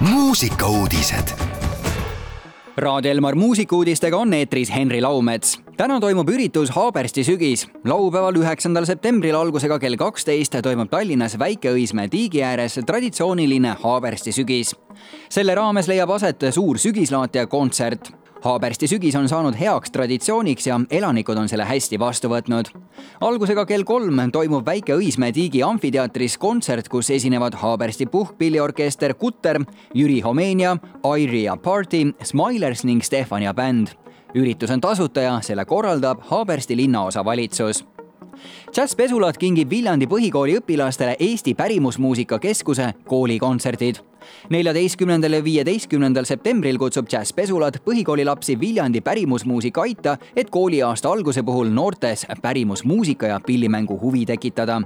[0.00, 1.28] muusikauudised.
[2.76, 5.60] Raadio Elmar muusikauudistega on eetris Henri Laumets.
[5.76, 7.68] täna toimub üritus Haabersti sügis.
[7.84, 14.76] laupäeval, üheksandal septembril algusega kell kaksteist toimub Tallinnas Väike-Õismäe tiigi ääres traditsiooniline Haabersti sügis.
[15.28, 18.12] selle raames leiab aset suur sügislaatja kontsert
[18.42, 22.70] Haabersti sügis on saanud heaks traditsiooniks ja elanikud on selle hästi vastu võtnud.
[23.20, 29.60] algusega kell kolm toimub Väike-Õismäe tiigi amfiteatris kontsert, kus esinevad Haabersti puhkpilliorkester Kutter,
[29.94, 33.88] Jüri Homenia, Airi ja Party, Smilers ning Stefania bänd.
[34.34, 37.84] üritus on tasuta ja selle korraldab Haabersti linnaosavalitsus
[38.76, 43.96] Jazz Pesulat kingib Viljandi põhikooli õpilastele Eesti Pärimusmuusika Keskuse koolikontserdid.
[44.50, 51.42] neljateistkümnendal ja viieteistkümnendal septembril kutsub Jazz Pesulat põhikooli lapsi Viljandi pärimusmuusika aita, et kooliaasta alguse
[51.42, 54.82] puhul noortes pärimusmuusika ja pillimängu huvi tekitada.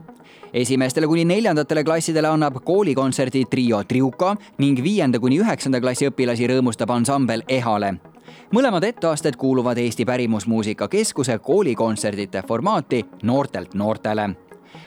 [0.55, 6.91] esimestele kuni neljandatele klassidele annab koolikontserdi trio Triuka ning viienda kuni üheksanda klassi õpilasi rõõmustab
[6.91, 8.12] ansambel Ehale
[8.55, 14.31] mõlemad etteasted kuuluvad Eesti Pärimusmuusika Keskuse koolikontserdite formaati Noortelt noortele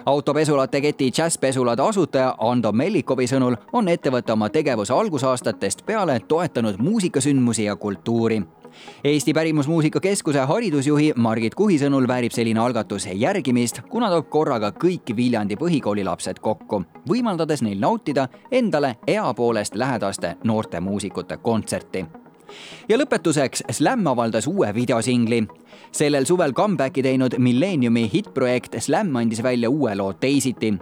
[0.05, 7.63] autopesulate keti Jazzpesulade asutaja Ando Mellikovi sõnul on ettevõte oma tegevuse algusaastatest peale toetanud muusikasündmusi
[7.63, 8.41] ja kultuuri.
[9.03, 15.15] Eesti Pärimusmuusika Keskuse haridusjuhi Margit Kuhi sõnul väärib selline algatus järgimist, kuna toob korraga kõik
[15.15, 22.05] Viljandi põhikooli lapsed kokku, võimaldades neil nautida endale ea poolest lähedaste noorte muusikute kontserti
[22.89, 25.47] ja lõpetuseks, Slam avaldas uue videosingli.
[25.91, 30.73] sellel suvel comeback'i teinud Millenniumi hittprojekt Slam andis välja uue loo Teisiti.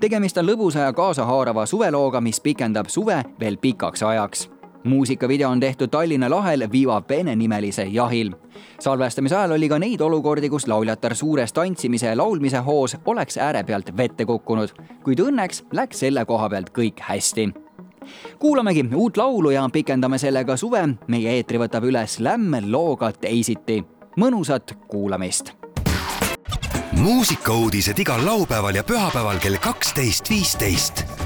[0.00, 4.50] tegemist on lõbusa ja kaasahaarava suvelooga, mis pikendab suve veel pikaks ajaks
[4.84, 8.32] muusikavideo on tehtud Tallinna lahel Viva Bene nimelise jahil.
[8.80, 13.64] salvestamise ajal oli ka neid olukordi, kus lauljatar suures tantsimise ja laulmise hoos oleks ääre
[13.64, 14.68] pealt vette kukkunud,
[15.04, 17.69] kuid õnneks läks selle koha pealt kõik hästi
[18.38, 20.88] kuulamegi uut laulu ja pikendame sellega suve.
[21.06, 23.84] meie eetri võtab üles Lämm looga teisiti.
[24.16, 25.52] mõnusat kuulamist.
[26.92, 31.19] muusikauudised igal laupäeval ja pühapäeval kell kaksteist, viisteist